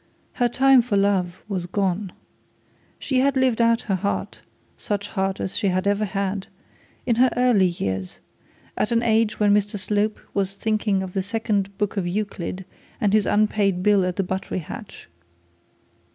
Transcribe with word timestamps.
Her 0.33 0.49
time 0.49 0.81
for 0.81 0.97
love 0.97 1.43
was 1.47 1.67
gone. 1.67 2.11
She 2.97 3.19
had 3.19 3.35
lived 3.37 3.61
out 3.61 3.83
her 3.83 3.93
heart, 3.93 4.41
such 4.75 5.09
heart 5.09 5.39
as 5.39 5.55
she 5.55 5.67
ever 5.67 5.75
had 5.75 5.87
ever 5.87 6.05
had, 6.05 6.47
in 7.05 7.17
her 7.17 7.29
early 7.37 7.67
years, 7.67 8.17
at 8.75 8.91
an 8.91 9.03
age 9.03 9.39
when 9.39 9.53
Mr 9.53 9.77
Slope 9.77 10.19
was 10.33 10.55
thinking 10.57 11.03
of 11.03 11.13
his 11.13 11.27
second 11.27 11.77
book 11.77 11.97
of 11.97 12.07
Euclid 12.07 12.65
and 12.99 13.13
his 13.13 13.27
unpaid 13.27 13.83
bill 13.83 14.03
at 14.03 14.15
the 14.15 14.23
buttery 14.23 14.57
hatch. 14.57 15.07